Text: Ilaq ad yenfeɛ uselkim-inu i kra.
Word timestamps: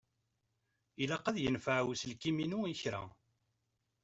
Ilaq 1.03 1.25
ad 1.29 1.37
yenfeɛ 1.39 1.79
uselkim-inu 1.91 2.59
i 2.71 2.75
kra. 2.81 3.03